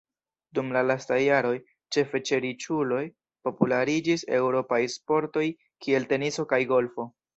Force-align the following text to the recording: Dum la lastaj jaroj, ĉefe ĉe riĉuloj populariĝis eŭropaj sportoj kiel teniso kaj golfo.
Dum 0.59 0.69
la 0.75 0.79
lastaj 0.91 1.17
jaroj, 1.23 1.51
ĉefe 1.97 2.21
ĉe 2.29 2.39
riĉuloj 2.45 3.03
populariĝis 3.49 4.25
eŭropaj 4.39 4.81
sportoj 4.95 5.45
kiel 5.87 6.09
teniso 6.15 6.47
kaj 6.57 6.65
golfo. 6.75 7.07